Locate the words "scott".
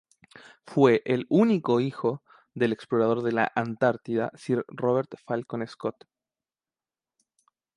5.67-6.07